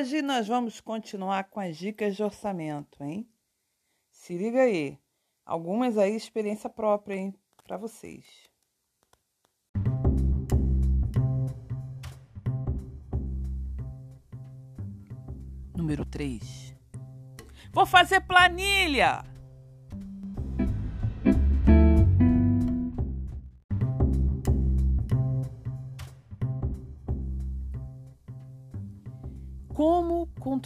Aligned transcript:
Hoje 0.00 0.22
nós 0.22 0.48
vamos 0.48 0.80
continuar 0.80 1.44
com 1.50 1.60
as 1.60 1.76
dicas 1.76 2.16
de 2.16 2.22
orçamento, 2.22 3.04
hein? 3.04 3.28
Se 4.08 4.34
liga 4.34 4.62
aí. 4.62 4.98
Algumas 5.44 5.98
aí 5.98 6.16
experiência 6.16 6.70
própria, 6.70 7.16
hein, 7.16 7.34
para 7.62 7.76
vocês. 7.76 8.24
Número 15.76 16.06
3. 16.06 16.74
Vou 17.70 17.84
fazer 17.84 18.22
planilha. 18.22 19.29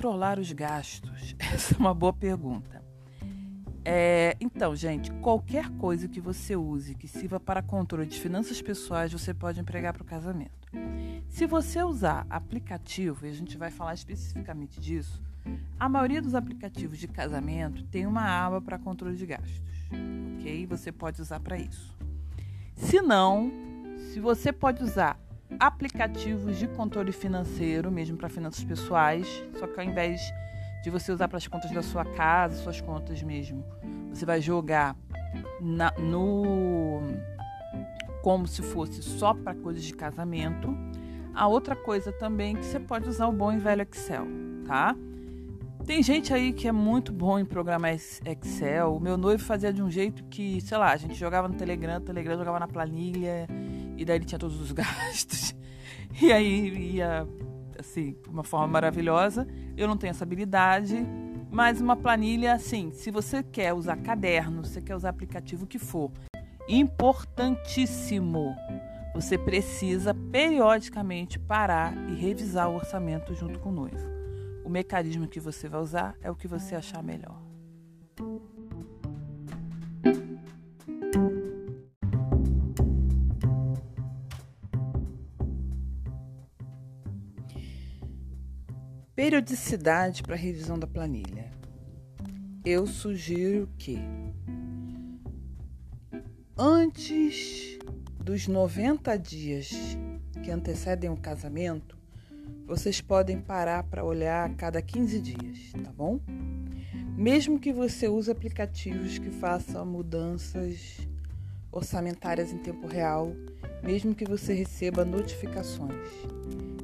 Controlar 0.05 0.39
os 0.39 0.53
gastos? 0.53 1.35
Essa 1.41 1.75
é 1.75 1.79
uma 1.79 1.95
boa 1.95 2.13
pergunta. 2.13 2.85
É, 3.83 4.37
então, 4.39 4.77
gente, 4.77 5.11
qualquer 5.13 5.71
coisa 5.79 6.07
que 6.07 6.21
você 6.21 6.55
use 6.55 6.95
que 6.95 7.09
sirva 7.09 7.41
para 7.41 7.63
controle 7.63 8.07
de 8.07 8.21
finanças 8.21 8.61
pessoais, 8.61 9.11
você 9.11 9.33
pode 9.33 9.61
empregar 9.61 9.95
para 9.95 10.03
o 10.03 10.05
casamento. 10.05 10.69
Se 11.27 11.47
você 11.47 11.83
usar 11.83 12.27
aplicativo, 12.29 13.25
e 13.25 13.31
a 13.31 13.33
gente 13.33 13.57
vai 13.57 13.71
falar 13.71 13.95
especificamente 13.95 14.79
disso, 14.79 15.23
a 15.81 15.89
maioria 15.89 16.21
dos 16.21 16.35
aplicativos 16.35 16.99
de 16.99 17.09
casamento 17.09 17.83
tem 17.85 18.07
uma 18.07 18.25
aba 18.25 18.61
para 18.61 18.79
controle 18.79 19.17
de 19.17 19.25
gastos, 19.25 19.63
ok? 20.39 20.67
Você 20.67 20.93
pode 20.93 21.21
usar 21.23 21.41
para 21.41 21.57
isso. 21.57 21.97
Se 22.77 23.01
não, 23.01 23.51
se 24.13 24.21
você 24.21 24.53
pode 24.53 24.83
usar 24.83 25.19
aplicativos 25.59 26.59
de 26.59 26.67
controle 26.69 27.13
financeiro, 27.13 27.91
mesmo 27.91 28.17
para 28.17 28.29
finanças 28.29 28.63
pessoais, 28.65 29.43
só 29.59 29.67
que 29.67 29.79
ao 29.81 29.87
invés 29.87 30.21
de 30.83 30.91
você 30.91 31.13
usar 31.13 31.29
para 31.29 31.39
as 31.39 31.47
contas 31.47 31.71
da 31.71 31.83
sua 31.83 32.05
casa, 32.05 32.57
suas 32.57 32.81
contas 32.81 33.23
mesmo, 33.23 33.65
você 34.11 34.27
vai 34.27 34.41
jogar 34.41 34.97
na, 35.61 35.91
no 35.99 37.01
como 38.23 38.47
se 38.47 38.63
fosse 38.63 39.03
só 39.03 39.35
para 39.35 39.55
coisas 39.55 39.83
de 39.83 39.95
casamento. 39.95 40.75
A 41.35 41.47
outra 41.47 41.75
coisa 41.75 42.13
também 42.13 42.57
que 42.57 42.65
você 42.65 42.79
pode 42.79 43.09
usar 43.09 43.27
o 43.27 43.33
bom 43.33 43.53
e 43.53 43.59
velho 43.59 43.83
Excel, 43.83 44.27
tá? 44.67 44.97
Tem 45.85 46.03
gente 46.03 46.33
aí 46.33 46.53
que 46.53 46.67
é 46.67 46.73
muito 46.73 47.13
bom 47.13 47.39
em 47.39 47.45
programar 47.45 47.93
Excel. 47.93 48.95
O 48.97 49.01
meu 49.01 49.19
noivo 49.19 49.43
fazia 49.43 49.71
de 49.71 49.83
um 49.83 49.91
jeito 49.91 50.25
que, 50.25 50.59
sei 50.63 50.79
lá, 50.79 50.93
a 50.93 50.97
gente 50.97 51.15
jogava 51.15 51.47
no 51.47 51.55
Telegram, 51.55 51.99
o 51.99 52.01
Telegram 52.01 52.39
jogava 52.39 52.59
na 52.59 52.67
planilha, 52.67 53.47
e 53.97 54.05
daí 54.05 54.17
ele 54.17 54.25
tinha 54.25 54.39
todos 54.39 54.61
os 54.61 54.71
gastos. 54.73 55.55
E 56.21 56.33
aí 56.33 56.95
ia, 56.97 57.27
assim, 57.79 58.17
de 58.23 58.29
uma 58.29 58.45
forma 58.45 58.67
maravilhosa. 58.67 59.47
Eu 59.77 59.89
não 59.89 59.97
tenho 59.97 60.11
essa 60.11 60.25
habilidade, 60.25 61.05
mas 61.51 61.81
uma 61.81 61.97
planilha, 61.97 62.55
assim, 62.55 62.93
se 62.93 63.11
você 63.11 63.43
quer 63.43 63.73
usar 63.73 63.97
caderno, 63.97 64.65
você 64.65 64.81
quer 64.81 64.95
usar 64.95 65.11
aplicativo 65.11 65.67
que 65.67 65.79
for, 65.79 66.11
importantíssimo. 66.69 68.55
Você 69.15 69.39
precisa 69.39 70.13
periodicamente 70.13 71.39
parar 71.39 71.95
e 72.09 72.15
revisar 72.15 72.69
o 72.69 72.75
orçamento 72.75 73.35
junto 73.35 73.61
com 73.61 73.69
o 73.69 73.73
noivo. 73.73 74.15
O 74.65 74.69
mecanismo 74.69 75.29
que 75.29 75.39
você 75.39 75.69
vai 75.69 75.81
usar 75.81 76.17
é 76.21 76.31
o 76.31 76.35
que 76.35 76.49
você 76.49 76.75
achar 76.75 77.03
melhor. 77.03 77.44
Periodicidade 89.15 90.25
para 90.25 90.35
revisão 90.35 90.77
da 90.77 90.89
planilha. 90.89 91.49
Eu 92.65 92.85
sugiro 92.85 93.69
que 93.79 93.97
antes 96.59 97.79
dos 98.19 98.49
90 98.49 99.17
dias 99.17 99.71
que 100.43 100.51
antecedem 100.51 101.11
o 101.11 101.17
casamento, 101.17 101.97
vocês 102.67 103.01
podem 103.01 103.41
parar 103.41 103.85
para 103.85 104.05
olhar 104.05 104.51
a 104.51 104.53
cada 104.53 104.83
15 104.83 105.21
dias, 105.21 105.71
tá 105.85 105.93
bom? 105.93 106.19
Mesmo 107.17 107.61
que 107.61 107.73
você 107.73 108.09
use 108.09 108.33
aplicativos 108.33 109.17
que 109.19 109.31
façam 109.31 109.87
mudanças 109.87 110.99
orçamentárias 111.71 112.53
em 112.53 112.59
tempo 112.59 112.89
real, 112.89 113.33
mesmo 113.81 114.13
que 114.13 114.25
você 114.25 114.53
receba 114.53 115.05
notificações, 115.05 116.11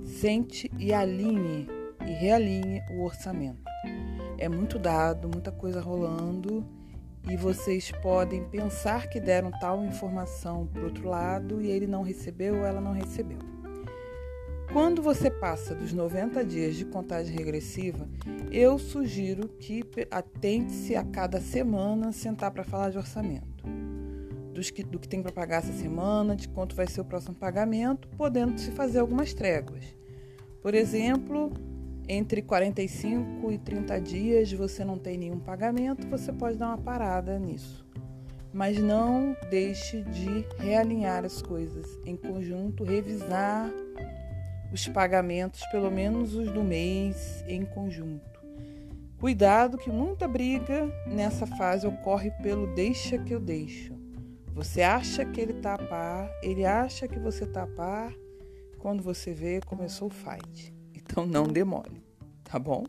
sente 0.04 0.70
e 0.78 0.92
alinhe 0.92 1.79
e 2.06 2.12
realinhe 2.12 2.82
o 2.90 3.04
orçamento. 3.04 3.62
É 4.38 4.48
muito 4.48 4.78
dado, 4.78 5.28
muita 5.28 5.52
coisa 5.52 5.80
rolando 5.80 6.64
e 7.28 7.36
vocês 7.36 7.92
podem 8.02 8.44
pensar 8.44 9.08
que 9.08 9.20
deram 9.20 9.50
tal 9.50 9.84
informação 9.84 10.66
para 10.66 10.84
outro 10.84 11.08
lado 11.08 11.60
e 11.60 11.70
ele 11.70 11.86
não 11.86 12.02
recebeu 12.02 12.56
ou 12.56 12.64
ela 12.64 12.80
não 12.80 12.92
recebeu. 12.92 13.38
Quando 14.72 15.02
você 15.02 15.28
passa 15.28 15.74
dos 15.74 15.92
90 15.92 16.44
dias 16.44 16.76
de 16.76 16.84
contagem 16.84 17.36
regressiva, 17.36 18.08
eu 18.52 18.78
sugiro 18.78 19.48
que 19.48 19.84
atente-se 20.10 20.94
a 20.94 21.02
cada 21.04 21.40
semana 21.40 22.12
sentar 22.12 22.52
para 22.52 22.62
falar 22.62 22.90
de 22.90 22.98
orçamento. 22.98 23.50
Que, 24.74 24.84
do 24.84 24.98
que 24.98 25.08
tem 25.08 25.22
para 25.22 25.32
pagar 25.32 25.62
essa 25.62 25.72
semana, 25.72 26.36
de 26.36 26.46
quanto 26.46 26.76
vai 26.76 26.86
ser 26.86 27.00
o 27.00 27.04
próximo 27.04 27.34
pagamento, 27.34 28.06
podendo 28.08 28.60
se 28.60 28.70
fazer 28.72 28.98
algumas 28.98 29.32
tréguas. 29.32 29.82
Por 30.60 30.74
exemplo, 30.74 31.50
entre 32.12 32.42
45 32.42 33.52
e 33.52 33.58
30 33.58 34.00
dias 34.00 34.52
você 34.52 34.84
não 34.84 34.98
tem 34.98 35.16
nenhum 35.16 35.38
pagamento, 35.38 36.08
você 36.08 36.32
pode 36.32 36.56
dar 36.56 36.66
uma 36.66 36.78
parada 36.78 37.38
nisso. 37.38 37.86
Mas 38.52 38.82
não 38.82 39.36
deixe 39.48 40.02
de 40.02 40.44
realinhar 40.58 41.24
as 41.24 41.40
coisas 41.40 41.86
em 42.04 42.16
conjunto, 42.16 42.82
revisar 42.82 43.70
os 44.72 44.88
pagamentos, 44.88 45.64
pelo 45.70 45.88
menos 45.88 46.34
os 46.34 46.50
do 46.50 46.64
mês, 46.64 47.44
em 47.46 47.64
conjunto. 47.64 48.40
Cuidado 49.20 49.78
que 49.78 49.88
muita 49.88 50.26
briga 50.26 50.92
nessa 51.06 51.46
fase 51.46 51.86
ocorre 51.86 52.32
pelo 52.42 52.74
deixa 52.74 53.18
que 53.18 53.32
eu 53.32 53.38
deixo. 53.38 53.94
Você 54.52 54.82
acha 54.82 55.24
que 55.24 55.40
ele 55.40 55.54
tá 55.54 55.74
a 55.74 55.78
par, 55.78 56.28
ele 56.42 56.66
acha 56.66 57.06
que 57.06 57.20
você 57.20 57.46
tá 57.46 57.62
a 57.62 57.68
par, 57.68 58.12
quando 58.80 59.00
você 59.00 59.32
vê, 59.32 59.60
começou 59.64 60.08
o 60.08 60.10
fight. 60.10 60.79
Então 61.10 61.26
não 61.26 61.44
demore, 61.44 62.00
tá 62.44 62.56
bom? 62.56 62.84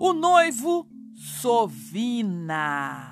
o 0.00 0.12
noivo 0.14 0.86
Sovina. 1.14 3.10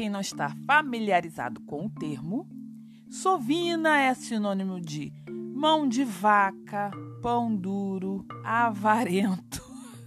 Quem 0.00 0.08
não 0.08 0.20
está 0.20 0.48
familiarizado 0.66 1.60
com 1.60 1.84
o 1.84 1.90
termo, 1.90 2.48
sovina 3.10 4.00
é 4.00 4.14
sinônimo 4.14 4.80
de 4.80 5.12
mão 5.54 5.86
de 5.86 6.04
vaca, 6.04 6.90
pão 7.20 7.54
duro, 7.54 8.24
avarento. 8.42 9.62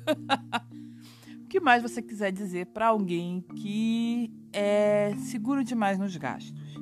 o 1.45 1.47
que 1.47 1.59
mais 1.59 1.83
você 1.83 2.01
quiser 2.01 2.31
dizer 2.31 2.65
para 2.73 2.87
alguém 2.87 3.45
que 3.55 4.33
é 4.51 5.13
seguro 5.19 5.63
demais 5.63 5.99
nos 5.99 6.17
gastos. 6.17 6.73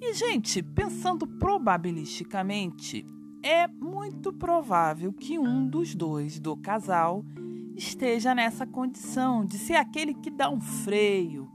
E, 0.00 0.14
gente, 0.14 0.62
pensando 0.62 1.26
probabilisticamente, 1.26 3.04
é 3.42 3.66
muito 3.66 4.32
provável 4.32 5.12
que 5.12 5.36
um 5.36 5.66
dos 5.66 5.96
dois 5.96 6.38
do 6.38 6.56
casal 6.56 7.24
esteja 7.74 8.36
nessa 8.36 8.64
condição 8.64 9.44
de 9.44 9.58
ser 9.58 9.74
aquele 9.74 10.14
que 10.14 10.30
dá 10.30 10.48
um 10.48 10.60
freio, 10.60 11.49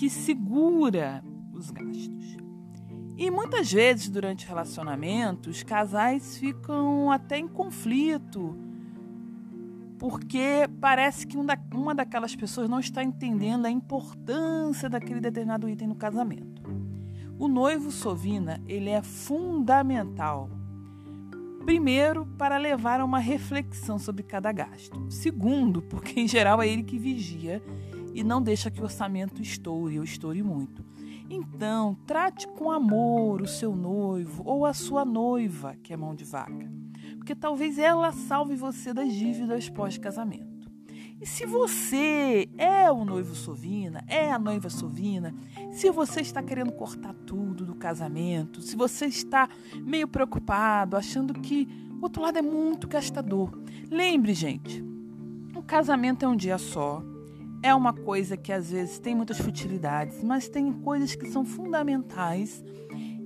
que 0.00 0.08
segura 0.08 1.22
os 1.52 1.70
gastos. 1.70 2.38
E 3.18 3.30
muitas 3.30 3.70
vezes 3.70 4.08
durante 4.08 4.46
o 4.46 4.48
relacionamento, 4.48 5.50
os 5.50 5.62
casais 5.62 6.38
ficam 6.38 7.10
até 7.10 7.36
em 7.36 7.46
conflito, 7.46 8.56
porque 9.98 10.66
parece 10.80 11.26
que 11.26 11.36
uma 11.36 11.94
daquelas 11.94 12.34
pessoas 12.34 12.66
não 12.66 12.80
está 12.80 13.04
entendendo 13.04 13.66
a 13.66 13.70
importância 13.70 14.88
daquele 14.88 15.20
determinado 15.20 15.68
item 15.68 15.88
no 15.88 15.94
casamento. 15.94 16.62
O 17.38 17.46
noivo 17.46 17.90
sovina, 17.90 18.58
ele 18.66 18.88
é 18.88 19.02
fundamental. 19.02 20.48
Primeiro, 21.62 22.24
para 22.38 22.56
levar 22.56 23.00
a 23.00 23.04
uma 23.04 23.18
reflexão 23.18 23.98
sobre 23.98 24.22
cada 24.22 24.50
gasto. 24.50 25.10
Segundo, 25.10 25.82
porque 25.82 26.18
em 26.18 26.26
geral 26.26 26.62
é 26.62 26.68
ele 26.68 26.84
que 26.84 26.98
vigia 26.98 27.62
e 28.14 28.24
não 28.24 28.42
deixa 28.42 28.70
que 28.70 28.80
o 28.80 28.84
orçamento 28.84 29.40
estoure 29.42 29.98
ou 29.98 30.04
estoure 30.04 30.42
muito. 30.42 30.84
Então, 31.28 31.96
trate 32.06 32.48
com 32.48 32.70
amor 32.70 33.40
o 33.40 33.46
seu 33.46 33.76
noivo 33.76 34.42
ou 34.44 34.66
a 34.66 34.74
sua 34.74 35.04
noiva, 35.04 35.76
que 35.82 35.92
é 35.92 35.96
mão 35.96 36.14
de 36.14 36.24
vaca, 36.24 36.68
porque 37.16 37.36
talvez 37.36 37.78
ela 37.78 38.10
salve 38.10 38.56
você 38.56 38.92
das 38.92 39.12
dívidas 39.12 39.68
pós-casamento. 39.68 40.50
E 41.20 41.26
se 41.26 41.44
você 41.44 42.48
é 42.56 42.90
o 42.90 43.04
noivo 43.04 43.34
sovina, 43.34 44.02
é 44.08 44.32
a 44.32 44.38
noiva 44.38 44.70
sovina, 44.70 45.34
se 45.70 45.90
você 45.90 46.22
está 46.22 46.42
querendo 46.42 46.72
cortar 46.72 47.12
tudo 47.12 47.64
do 47.64 47.74
casamento, 47.74 48.62
se 48.62 48.74
você 48.74 49.04
está 49.06 49.48
meio 49.84 50.08
preocupado, 50.08 50.96
achando 50.96 51.34
que 51.34 51.68
o 52.00 52.04
outro 52.04 52.22
lado 52.22 52.38
é 52.38 52.42
muito 52.42 52.88
gastador, 52.88 53.52
lembre, 53.90 54.32
gente, 54.32 54.82
o 55.54 55.62
casamento 55.62 56.24
é 56.24 56.28
um 56.28 56.34
dia 56.34 56.56
só 56.56 57.04
é 57.62 57.74
uma 57.74 57.92
coisa 57.92 58.36
que 58.36 58.52
às 58.52 58.70
vezes 58.70 58.98
tem 58.98 59.14
muitas 59.14 59.38
futilidades, 59.38 60.22
mas 60.22 60.48
tem 60.48 60.72
coisas 60.72 61.14
que 61.14 61.26
são 61.28 61.44
fundamentais 61.44 62.64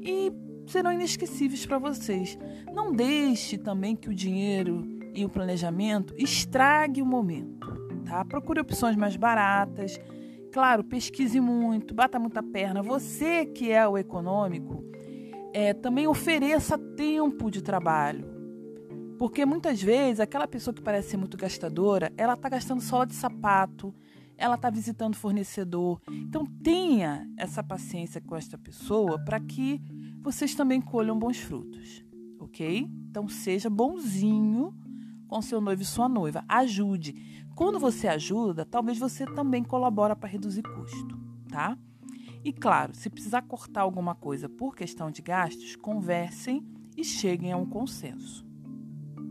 e 0.03 0.33
serão 0.67 0.93
inesquecíveis 0.93 1.65
para 1.65 1.79
vocês. 1.79 2.39
Não 2.73 2.93
deixe 2.93 3.57
também 3.57 3.95
que 3.95 4.09
o 4.09 4.15
dinheiro 4.15 4.85
e 5.15 5.25
o 5.25 5.29
planejamento 5.29 6.15
estrague 6.19 7.01
o 7.01 7.07
momento, 7.07 7.67
tá? 8.05 8.25
Procure 8.25 8.61
opções 8.61 8.97
mais 8.97 9.17
baratas. 9.17 9.99
Claro, 10.53 10.85
pesquise 10.85 11.41
muito, 11.41 11.95
bata 11.95 12.19
muita 12.19 12.43
perna. 12.43 12.83
Você 12.83 13.47
que 13.47 13.71
é 13.71 13.87
o 13.87 13.97
econômico, 13.97 14.85
é, 15.53 15.73
também 15.73 16.09
ofereça 16.09 16.77
tempo 16.77 17.51
de 17.51 17.63
trabalho. 17.63 18.35
Porque 19.19 19.47
muitas 19.47 19.81
vezes 19.81 20.19
aquela 20.19 20.49
pessoa 20.49 20.75
que 20.75 20.83
parece 20.83 21.11
ser 21.11 21.17
muito 21.17 21.37
gastadora, 21.37 22.13
ela 22.17 22.35
está 22.35 22.49
gastando 22.49 22.81
sola 22.81 23.07
de 23.07 23.15
sapato, 23.15 23.95
ela 24.37 24.55
está 24.57 24.71
visitando 24.71 25.17
fornecedor. 25.17 26.01
Então 26.11 26.45
tenha 26.45 27.29
essa 27.37 27.63
paciência 27.63 28.21
com 28.21 28.37
esta 28.37 28.59
pessoa 28.59 29.19
para 29.25 29.41
que 29.41 29.81
vocês 30.23 30.55
também 30.55 30.81
colham 30.81 31.19
bons 31.19 31.39
frutos, 31.39 32.05
ok? 32.39 32.89
Então 33.11 33.29
seja 33.29 33.69
bonzinho 33.69 34.75
com 35.29 35.41
seu 35.43 35.61
noivo 35.61 35.83
e 35.83 35.87
sua 35.87 36.09
noiva. 36.09 36.45
Ajude. 36.49 37.45
Quando 37.55 37.79
você 37.79 38.09
ajuda, 38.09 38.65
talvez 38.65 38.99
você 38.99 39.27
também 39.27 39.63
colabora 39.63 40.17
para 40.17 40.29
reduzir 40.29 40.63
custo, 40.63 41.19
tá? 41.49 41.79
E 42.45 42.53
claro, 42.53 42.95
se 42.95 43.09
precisar 43.09 43.43
cortar 43.43 43.83
alguma 43.83 44.15
coisa 44.15 44.49
por 44.49 44.75
questão 44.75 45.11
de 45.11 45.23
gastos, 45.23 45.77
conversem 45.77 46.67
e 46.97 47.03
cheguem 47.03 47.53
a 47.53 47.57
um 47.57 47.67
consenso. 47.67 48.45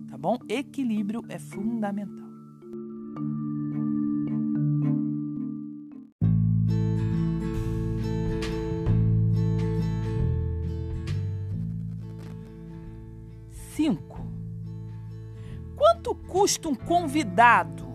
Tá 0.09 0.17
bom? 0.17 0.39
Equilíbrio 0.47 1.23
é 1.29 1.37
fundamental. 1.37 2.22
Custa 16.33 16.67
um 16.67 16.73
convidado? 16.73 17.93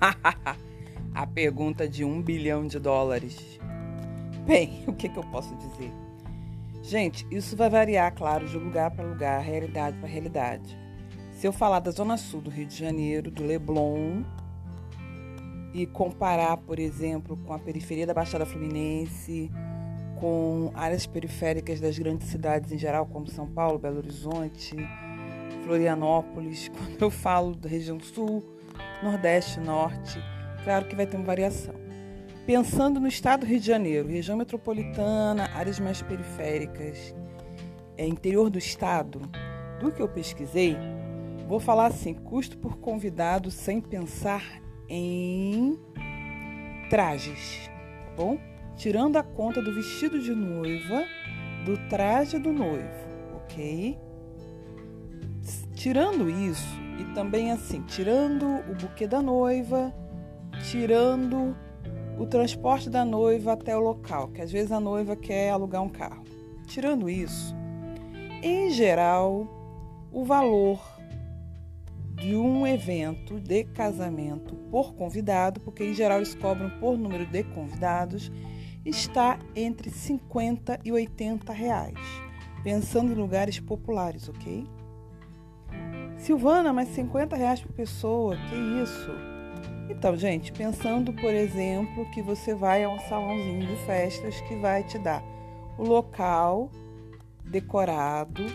A 1.14 1.24
pergunta 1.28 1.88
de 1.88 2.04
um 2.04 2.20
bilhão 2.20 2.66
de 2.66 2.80
dólares. 2.80 3.60
Bem, 4.44 4.82
o 4.88 4.92
que, 4.92 5.08
que 5.08 5.16
eu 5.16 5.22
posso 5.30 5.54
dizer? 5.54 5.92
Gente, 6.82 7.24
isso 7.30 7.56
vai 7.56 7.70
variar, 7.70 8.12
claro, 8.12 8.48
de 8.48 8.58
lugar 8.58 8.90
para 8.90 9.04
lugar, 9.04 9.40
realidade 9.40 9.96
para 9.98 10.08
realidade. 10.08 10.76
Se 11.30 11.46
eu 11.46 11.52
falar 11.52 11.78
da 11.78 11.92
Zona 11.92 12.16
Sul 12.16 12.40
do 12.40 12.50
Rio 12.50 12.66
de 12.66 12.76
Janeiro, 12.76 13.30
do 13.30 13.44
Leblon, 13.44 14.24
e 15.74 15.86
comparar, 15.86 16.56
por 16.58 16.78
exemplo, 16.78 17.36
com 17.36 17.52
a 17.52 17.58
periferia 17.58 18.06
da 18.06 18.14
Baixada 18.14 18.46
Fluminense, 18.46 19.50
com 20.20 20.70
áreas 20.72 21.04
periféricas 21.04 21.80
das 21.80 21.98
grandes 21.98 22.28
cidades 22.28 22.70
em 22.70 22.78
geral, 22.78 23.04
como 23.06 23.26
São 23.26 23.48
Paulo, 23.48 23.76
Belo 23.76 23.98
Horizonte, 23.98 24.76
Florianópolis. 25.64 26.68
Quando 26.78 27.02
eu 27.02 27.10
falo 27.10 27.56
da 27.56 27.68
região 27.68 27.98
sul, 27.98 28.44
nordeste, 29.02 29.58
norte, 29.58 30.22
claro 30.62 30.86
que 30.86 30.94
vai 30.94 31.08
ter 31.08 31.16
uma 31.16 31.26
variação. 31.26 31.74
Pensando 32.46 33.00
no 33.00 33.08
estado 33.08 33.40
do 33.40 33.46
Rio 33.46 33.58
de 33.58 33.66
Janeiro, 33.66 34.08
região 34.08 34.36
metropolitana, 34.36 35.50
áreas 35.54 35.80
mais 35.80 36.02
periféricas, 36.02 37.12
é, 37.96 38.06
interior 38.06 38.48
do 38.48 38.58
estado, 38.58 39.20
do 39.80 39.90
que 39.90 40.00
eu 40.00 40.08
pesquisei, 40.08 40.76
vou 41.48 41.58
falar 41.58 41.86
assim: 41.86 42.14
custo 42.14 42.56
por 42.58 42.76
convidado 42.76 43.50
sem 43.50 43.80
pensar 43.80 44.62
em 44.88 45.78
trajes, 46.90 47.70
tá 48.06 48.12
bom? 48.16 48.38
Tirando 48.76 49.16
a 49.16 49.22
conta 49.22 49.62
do 49.62 49.74
vestido 49.74 50.20
de 50.20 50.34
noiva, 50.34 51.04
do 51.64 51.76
traje 51.88 52.38
do 52.38 52.52
noivo, 52.52 53.08
ok? 53.36 53.98
Tirando 55.74 56.28
isso, 56.30 56.80
e 56.98 57.04
também 57.14 57.50
assim, 57.50 57.82
tirando 57.82 58.44
o 58.70 58.74
buquê 58.74 59.06
da 59.06 59.20
noiva, 59.20 59.94
tirando 60.70 61.56
o 62.18 62.26
transporte 62.26 62.88
da 62.88 63.04
noiva 63.04 63.52
até 63.52 63.76
o 63.76 63.80
local, 63.80 64.28
que 64.28 64.40
às 64.40 64.50
vezes 64.50 64.72
a 64.72 64.80
noiva 64.80 65.16
quer 65.16 65.50
alugar 65.50 65.82
um 65.82 65.88
carro. 65.88 66.24
Tirando 66.66 67.10
isso, 67.10 67.54
em 68.42 68.70
geral, 68.70 69.46
o 70.12 70.24
valor 70.24 70.80
de 72.24 72.34
um 72.34 72.66
evento 72.66 73.38
de 73.38 73.64
casamento 73.64 74.54
por 74.70 74.94
convidado, 74.94 75.60
porque 75.60 75.84
em 75.84 75.92
geral 75.92 76.16
eles 76.18 76.34
cobram 76.34 76.70
por 76.80 76.96
número 76.96 77.26
de 77.26 77.44
convidados, 77.44 78.32
está 78.82 79.38
entre 79.54 79.90
50 79.90 80.80
e 80.82 80.90
80 80.90 81.52
reais, 81.52 81.98
pensando 82.62 83.12
em 83.12 83.14
lugares 83.14 83.60
populares, 83.60 84.26
ok? 84.26 84.66
Silvana, 86.16 86.72
mas 86.72 86.88
50 86.88 87.36
reais 87.36 87.60
por 87.60 87.72
pessoa, 87.72 88.38
que 88.48 88.56
isso? 88.82 89.10
Então, 89.90 90.16
gente, 90.16 90.50
pensando, 90.50 91.12
por 91.12 91.34
exemplo, 91.34 92.10
que 92.10 92.22
você 92.22 92.54
vai 92.54 92.84
a 92.84 92.88
um 92.88 92.98
salãozinho 93.00 93.66
de 93.66 93.76
festas 93.84 94.40
que 94.40 94.56
vai 94.56 94.82
te 94.82 94.98
dar 94.98 95.22
o 95.76 95.84
local 95.84 96.70
decorado 97.44 98.46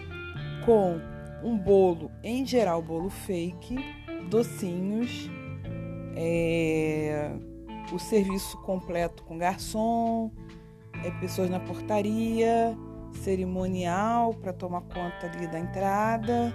com 0.66 1.00
um 1.44 1.58
bolo, 1.58 2.12
em 2.24 2.46
geral 2.46 2.82
bolo 2.82 3.10
fake, 3.10 3.76
docinhos, 4.30 5.30
é, 6.16 7.32
o 7.92 8.00
serviço 8.00 8.58
completo 8.62 9.24
com 9.24 9.38
garçom, 9.38 10.32
é, 11.04 11.12
pessoas 11.20 11.50
na 11.50 11.60
portaria, 11.60 12.78
cerimonial 13.14 14.34
para 14.34 14.54
tomar 14.54 14.82
conta 14.82 15.28
ali 15.28 15.48
da 15.48 15.60
entrada 15.60 16.54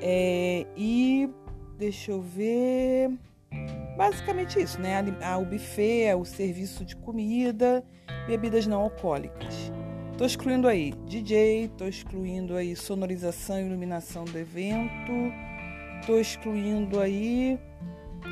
é, 0.00 0.66
e 0.76 1.28
deixa 1.76 2.12
eu 2.12 2.20
ver 2.20 3.10
basicamente 3.96 4.60
isso, 4.60 4.80
né? 4.80 5.00
O 5.40 5.44
buffet, 5.44 6.14
o 6.14 6.24
serviço 6.24 6.84
de 6.84 6.94
comida, 6.96 7.84
bebidas 8.26 8.66
não 8.66 8.82
alcoólicas. 8.82 9.72
Tô 10.18 10.24
excluindo 10.24 10.66
aí 10.66 10.92
DJ, 11.06 11.68
tô 11.78 11.86
excluindo 11.86 12.56
aí 12.56 12.74
sonorização 12.74 13.60
e 13.60 13.66
iluminação 13.66 14.24
do 14.24 14.36
evento, 14.36 15.12
tô 16.04 16.18
excluindo 16.18 16.98
aí 16.98 17.56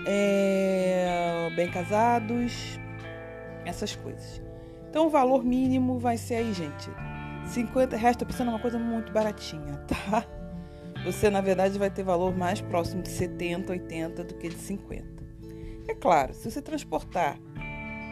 é, 0.05 1.49
bem 1.55 1.71
casados, 1.71 2.77
essas 3.65 3.95
coisas. 3.95 4.43
Então 4.91 5.07
o 5.07 5.11
valor 5.11 5.45
mínimo 5.45 5.97
vai 5.97 6.17
ser 6.17 6.35
aí, 6.35 6.53
gente, 6.53 6.91
50 7.45 7.97
reais. 7.97 8.17
Tô 8.17 8.27
pensando 8.27 8.49
uma 8.49 8.59
coisa 8.59 8.81
muito 8.81 9.13
baratinha, 9.13 9.77
tá? 9.87 10.27
Você 11.05 11.31
na 11.31 11.41
verdade 11.41 11.79
vai 11.79 11.89
ter 11.89 12.03
valor 12.03 12.37
mais 12.37 12.61
próximo 12.61 13.01
de 13.01 13.11
70, 13.11 13.71
80 13.71 14.25
do 14.25 14.35
que 14.35 14.49
de 14.49 14.57
50. 14.57 15.07
É 15.87 15.95
claro, 15.95 16.35
se 16.35 16.51
você 16.51 16.61
transportar 16.61 17.39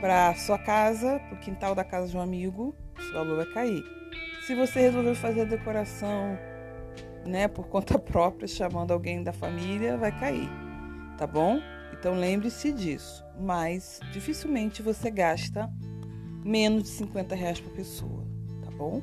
para 0.00 0.32
sua 0.36 0.58
casa, 0.58 1.18
para 1.18 1.34
o 1.34 1.40
quintal 1.40 1.74
da 1.74 1.82
casa 1.82 2.06
de 2.06 2.16
um 2.16 2.20
amigo, 2.20 2.72
esse 2.98 3.12
valor 3.12 3.36
vai 3.36 3.46
cair. 3.46 3.84
Se 4.46 4.54
você 4.54 4.80
resolver 4.80 5.14
fazer 5.14 5.42
a 5.42 5.44
decoração, 5.44 6.38
né, 7.26 7.48
por 7.48 7.66
conta 7.68 7.98
própria, 8.00 8.46
chamando 8.46 8.92
alguém 8.92 9.22
da 9.22 9.32
família, 9.32 9.96
vai 9.96 10.12
cair, 10.18 10.48
tá 11.16 11.26
bom? 11.26 11.60
Então 11.92 12.14
lembre-se 12.14 12.72
disso. 12.72 13.24
Mas 13.40 14.00
dificilmente 14.12 14.82
você 14.82 15.10
gasta 15.10 15.70
menos 16.44 16.84
de 16.84 16.88
50 16.90 17.34
reais 17.34 17.60
por 17.60 17.72
pessoa, 17.72 18.24
tá 18.62 18.70
bom? 18.70 19.02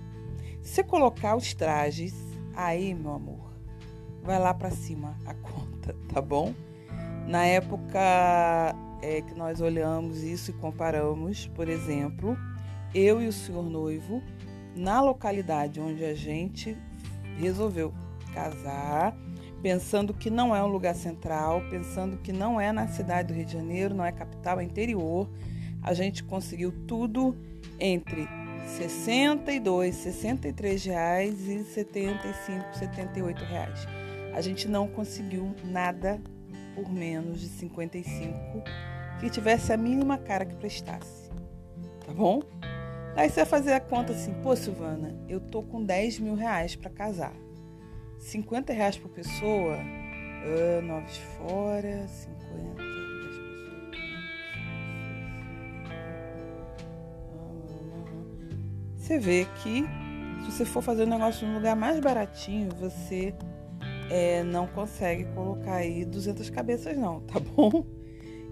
Se 0.62 0.76
você 0.76 0.84
colocar 0.84 1.36
os 1.36 1.54
trajes, 1.54 2.14
aí, 2.56 2.94
meu 2.94 3.14
amor, 3.14 3.52
vai 4.22 4.40
lá 4.40 4.54
para 4.54 4.70
cima 4.70 5.18
a 5.26 5.34
conta, 5.42 5.96
tá 6.14 6.22
bom? 6.22 6.54
Na 7.28 7.46
época 7.46 8.00
é, 9.02 9.22
que 9.22 9.34
nós 9.34 9.62
olhamos 9.62 10.22
isso 10.22 10.52
e 10.52 10.54
comparamos, 10.54 11.48
por 11.48 11.68
exemplo, 11.68 12.38
eu 12.94 13.22
e 13.22 13.28
o 13.28 13.34
senhor 13.34 13.64
noivo, 13.64 14.22
na 14.76 15.02
localidade 15.02 15.80
onde 15.80 16.04
a 16.04 16.14
gente 16.14 16.78
resolveu 17.38 17.94
casar, 18.34 19.16
pensando 19.62 20.14
que 20.14 20.30
não 20.30 20.56
é 20.56 20.64
um 20.64 20.68
lugar 20.68 20.96
central, 20.96 21.62
pensando 21.70 22.18
que 22.18 22.32
não 22.32 22.60
é 22.60 22.72
na 22.72 22.88
cidade 22.88 23.30
do 23.30 23.34
Rio 23.34 23.46
de 23.46 23.54
Janeiro, 23.54 23.94
não 23.94 24.06
é 24.06 24.12
capital, 24.12 24.60
é 24.60 24.64
interior, 24.64 25.30
a 25.82 25.94
gente 25.94 26.24
conseguiu 26.24 26.72
tudo 26.88 27.36
entre 27.80 28.28
62, 28.78 29.96
63 29.96 30.86
reais 30.86 31.48
e 31.48 31.64
75, 31.64 32.78
78 32.78 33.44
reais. 33.44 33.88
A 34.34 34.42
gente 34.42 34.68
não 34.68 34.88
conseguiu 34.88 35.54
nada 35.64 36.22
por 36.76 36.90
menos 36.90 37.42
de 37.42 37.48
55 37.48 38.64
que 39.20 39.30
tivesse 39.30 39.74
a 39.74 39.78
mínima 39.78 40.18
cara 40.18 40.46
que 40.46 40.56
prestasse. 40.56 41.30
Tá 42.06 42.14
bom? 42.14 42.42
Aí 43.16 43.30
você 43.30 43.42
vai 43.42 43.46
fazer 43.46 43.74
a 43.74 43.80
conta 43.80 44.14
assim, 44.14 44.34
pô, 44.42 44.56
Silvana, 44.56 45.16
eu 45.28 45.40
tô 45.40 45.62
com 45.62 45.84
10 45.84 46.20
mil 46.20 46.36
reais 46.36 46.76
para 46.76 46.90
casar. 46.90 47.34
50 48.20 48.72
reais 48.72 48.98
por 48.98 49.10
pessoa, 49.10 49.78
uh, 49.78 50.82
nove 50.82 51.08
fora, 51.38 52.08
50, 52.08 52.84
10 52.84 53.38
pessoas. 53.38 54.02
Você 58.96 59.20
vê 59.20 59.46
que 59.62 59.84
se 60.46 60.52
você 60.52 60.66
for 60.66 60.82
fazer 60.82 61.04
um 61.04 61.10
negócio 61.10 61.46
num 61.48 61.56
lugar 61.56 61.76
mais 61.76 62.00
baratinho, 62.00 62.70
você 62.80 63.34
é, 64.10 64.44
não 64.44 64.68
consegue 64.68 65.26
colocar 65.34 65.76
aí 65.76 66.06
200 66.06 66.50
cabeças 66.50 66.98
não, 66.98 67.20
tá 67.22 67.40
bom? 67.40 67.84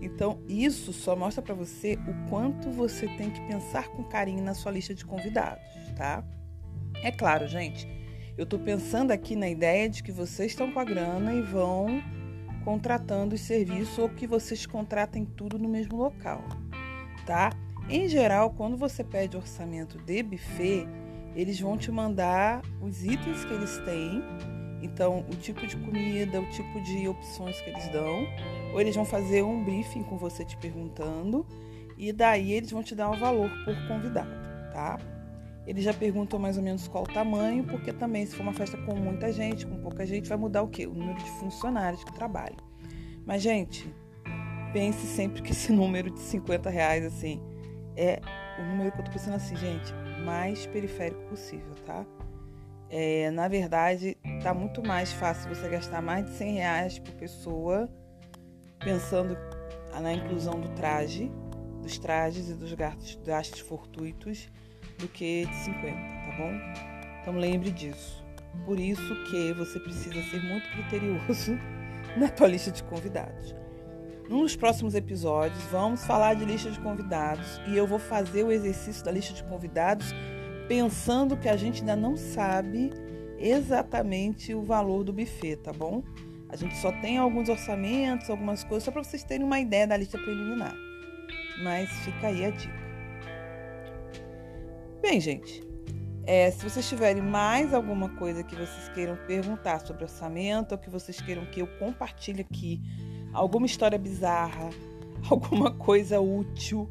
Então, 0.01 0.41
isso 0.48 0.94
só 0.94 1.15
mostra 1.15 1.41
para 1.41 1.53
você 1.53 1.98
o 2.08 2.29
quanto 2.29 2.70
você 2.70 3.08
tem 3.18 3.29
que 3.29 3.41
pensar 3.41 3.89
com 3.89 4.03
carinho 4.03 4.44
na 4.44 4.53
sua 4.53 4.72
lista 4.72 4.94
de 4.94 5.06
convidados, 5.06 5.68
tá? 5.96 6.24
É 7.03 7.12
claro, 7.12 7.48
gente, 7.48 7.88
eu 8.38 8.44
estou 8.44 8.60
pensando 8.60 9.12
aqui 9.12 9.36
na 9.36 9.50
ideia 9.50 9.89
de 9.89 10.01
que 10.01 10.12
vocês 10.12 10.51
estão 10.51 10.72
com 10.72 10.79
a 10.79 10.86
grana 10.86 11.34
e 11.34 11.41
vão 11.41 12.01
contratando 12.63 13.36
os 13.36 13.41
serviços 13.41 13.98
ou 13.98 14.10
que 14.10 14.25
vocês 14.25 14.65
contratem 14.65 15.25
tudo 15.25 15.60
no 15.60 15.68
mesmo 15.68 15.98
local, 15.98 16.44
tá? 17.25 17.51
Em 17.89 18.08
geral, 18.08 18.51
quando 18.51 18.77
você 18.77 19.03
pede 19.03 19.36
orçamento 19.36 19.98
de 19.98 20.24
buffet, 20.24 20.88
eles 21.36 21.60
vão 21.60 21.77
te 21.77 21.91
mandar 21.91 22.62
os 22.82 23.03
itens 23.03 23.44
que 23.44 23.53
eles 23.53 23.77
têm 23.79 24.24
então, 24.82 25.25
o 25.29 25.36
tipo 25.36 25.65
de 25.68 25.75
comida, 25.77 26.39
o 26.39 26.50
tipo 26.50 26.82
de 26.82 27.08
opções 27.08 27.60
que 27.62 27.70
eles 27.70 27.88
dão, 27.89 28.25
ou 28.73 28.81
eles 28.81 28.95
vão 28.95 29.05
fazer 29.05 29.43
um 29.43 29.63
briefing 29.63 30.03
com 30.03 30.17
você 30.17 30.45
te 30.45 30.57
perguntando, 30.57 31.45
e 31.97 32.13
daí 32.13 32.53
eles 32.53 32.71
vão 32.71 32.81
te 32.81 32.95
dar 32.95 33.09
um 33.09 33.19
valor 33.19 33.49
por 33.65 33.75
convidado, 33.88 34.31
tá? 34.71 34.97
Eles 35.67 35.83
já 35.83 35.93
perguntam 35.93 36.39
mais 36.39 36.57
ou 36.57 36.63
menos 36.63 36.88
qual 36.88 37.03
o 37.03 37.07
tamanho, 37.07 37.63
porque 37.63 37.93
também 37.93 38.25
se 38.25 38.35
for 38.35 38.41
uma 38.41 38.53
festa 38.53 38.77
com 38.77 38.95
muita 38.95 39.31
gente, 39.31 39.67
com 39.67 39.77
pouca 39.77 40.05
gente, 40.05 40.27
vai 40.27 40.38
mudar 40.38 40.63
o 40.63 40.67
quê? 40.67 40.88
O 40.88 40.93
número 40.93 41.19
de 41.19 41.29
funcionários 41.31 42.03
que 42.03 42.13
trabalham. 42.13 42.57
Mas, 43.25 43.43
gente, 43.43 43.93
pense 44.73 45.05
sempre 45.05 45.41
que 45.41 45.51
esse 45.51 45.71
número 45.73 46.09
de 46.09 46.19
50 46.19 46.69
reais, 46.69 47.05
assim, 47.05 47.39
é 47.95 48.19
o 48.59 48.63
número 48.63 48.91
que 48.91 48.99
eu 48.99 49.05
tô 49.05 49.11
pensando 49.11 49.35
assim, 49.35 49.55
gente, 49.55 49.93
mais 50.25 50.65
periférico 50.65 51.21
possível, 51.29 51.75
tá? 51.85 52.05
É, 52.89 53.29
na 53.29 53.47
verdade, 53.47 54.17
tá 54.41 54.53
muito 54.53 54.81
mais 54.81 55.11
fácil 55.11 55.53
você 55.53 55.69
gastar 55.69 56.01
mais 56.01 56.25
de 56.25 56.31
100 56.31 56.53
reais 56.53 56.97
por 56.97 57.13
pessoa, 57.13 57.88
pensando 58.89 59.38
na 60.01 60.13
inclusão 60.13 60.60
do 60.60 60.69
traje, 60.69 61.31
dos 61.84 62.00
trajes 62.00 62.50
e 62.50 62.55
dos 62.55 62.74
gastos, 62.74 63.19
gastos 63.24 63.60
fortuitos, 63.60 64.50
do 64.98 65.08
que 65.08 65.46
de 65.46 65.55
50, 65.58 65.91
tá 65.91 66.38
bom? 66.38 66.51
Então 67.22 67.38
lembre 67.38 67.69
disso. 67.69 68.25
Por 68.65 68.79
isso 68.79 69.15
que 69.25 69.53
você 69.53 69.79
precisa 69.79 70.24
ser 70.24 70.43
muito 70.43 70.67
criterioso 70.72 71.51
na 72.17 72.29
tua 72.29 72.48
lista 72.48 72.72
de 72.72 72.81
convidados. 72.84 73.53
Nos 74.27 74.55
próximos 74.55 74.96
episódios, 74.96 75.62
vamos 75.65 76.03
falar 76.03 76.34
de 76.34 76.46
lista 76.46 76.72
de 76.72 76.79
convidados 76.79 77.62
e 77.67 77.77
eu 77.77 77.86
vou 77.86 78.00
fazer 78.00 78.43
o 78.43 78.51
exercício 78.51 79.03
da 79.05 79.12
lista 79.12 79.34
de 79.34 79.43
convidados 79.43 80.08
pensando 80.67 81.38
que 81.38 81.48
a 81.48 81.55
gente 81.55 81.81
ainda 81.81 81.96
não 81.96 82.17
sabe 82.17 82.91
exatamente 83.38 84.53
o 84.53 84.63
valor 84.63 85.03
do 85.03 85.13
buffet, 85.13 85.58
tá 85.58 85.72
bom? 85.72 86.03
A 86.50 86.56
gente 86.56 86.75
só 86.77 86.91
tem 86.91 87.18
alguns 87.18 87.48
orçamentos, 87.48 88.29
algumas 88.29 88.63
coisas, 88.63 88.84
só 88.84 88.91
para 88.91 89.03
vocês 89.03 89.24
terem 89.24 89.46
uma 89.46 89.60
ideia 89.60 89.86
da 89.86 89.96
lista 89.96 90.18
preliminar. 90.18 90.75
Mas 91.63 91.89
fica 92.00 92.27
aí 92.27 92.46
a 92.46 92.50
dica. 92.50 92.89
Bem, 95.01 95.20
gente, 95.20 95.63
é, 96.25 96.51
se 96.51 96.63
vocês 96.63 96.88
tiverem 96.88 97.22
mais 97.22 97.74
alguma 97.74 98.10
coisa 98.10 98.44
que 98.44 98.56
vocês 98.56 98.89
queiram 98.94 99.15
perguntar 99.27 99.79
sobre 99.79 100.03
orçamento, 100.03 100.74
ou 100.74 100.77
que 100.77 100.89
vocês 100.89 101.22
queiram 101.22 101.46
que 101.46 101.62
eu 101.62 101.68
compartilhe 101.79 102.41
aqui, 102.41 102.82
alguma 103.34 103.65
história 103.65 103.98
bizarra, 103.98 104.70
alguma 105.29 105.72
coisa 105.72 106.20
útil, 106.20 106.89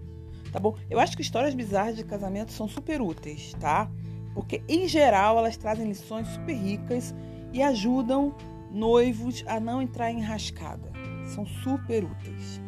tá 0.53 0.59
bom? 0.59 0.77
Eu 0.89 1.01
acho 1.01 1.17
que 1.17 1.23
histórias 1.23 1.55
bizarras 1.55 1.97
de 1.97 2.05
casamento 2.05 2.53
são 2.53 2.69
super 2.69 3.01
úteis, 3.01 3.53
tá? 3.61 3.91
Porque 4.35 4.63
em 4.69 4.87
geral 4.87 5.39
elas 5.39 5.57
trazem 5.57 5.87
lições 5.87 6.29
super 6.29 6.55
ricas 6.55 7.15
e 7.53 7.63
ajudam 7.63 8.35
noivos 8.71 9.45
a 9.47 9.61
não 9.61 9.83
entrar 9.83 10.11
em 10.11 10.21
rascada. 10.21 10.91
São 11.35 11.47
super 11.47 12.05
úteis. 12.05 12.61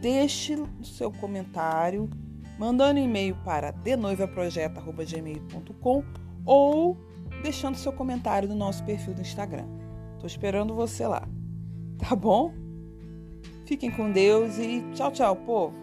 Deixe 0.00 0.54
o 0.54 0.68
seu 0.82 1.12
comentário 1.12 2.08
mandando 2.58 2.98
e-mail 2.98 3.36
para 3.44 3.70
denoivaprojeto@gmail.com 3.70 6.04
ou 6.44 6.96
deixando 7.42 7.76
seu 7.76 7.92
comentário 7.92 8.48
no 8.48 8.54
nosso 8.54 8.84
perfil 8.84 9.14
do 9.14 9.22
Instagram. 9.22 9.66
Tô 10.18 10.26
esperando 10.26 10.74
você 10.74 11.06
lá. 11.06 11.26
Tá 11.98 12.14
bom? 12.14 12.52
Fiquem 13.64 13.90
com 13.90 14.10
Deus 14.10 14.58
e 14.58 14.84
tchau, 14.94 15.10
tchau, 15.12 15.36
povo. 15.36 15.78